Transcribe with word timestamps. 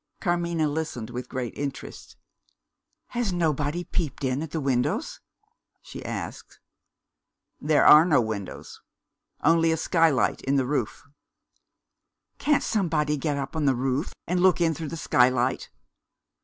Carmina 0.19 0.67
listened 0.67 1.11
with 1.11 1.29
great 1.29 1.55
interest: 1.55 2.15
"Has 3.09 3.31
nobody 3.31 3.83
peeped 3.83 4.23
in 4.23 4.41
at 4.41 4.49
the 4.49 4.59
windows?" 4.59 5.19
she 5.79 6.03
asked. 6.03 6.59
"There 7.59 7.85
are 7.85 8.03
no 8.03 8.19
windows 8.19 8.81
only 9.43 9.71
a 9.71 9.77
skylight 9.77 10.41
in 10.41 10.55
the 10.55 10.65
roof." 10.65 11.03
"Can't 12.39 12.63
somebody 12.63 13.15
get 13.15 13.37
up 13.37 13.55
on 13.55 13.65
the 13.65 13.75
roof, 13.75 14.11
and 14.25 14.39
look 14.39 14.59
in 14.59 14.73
through 14.73 14.89
the 14.89 14.97
skylight?" 14.97 15.69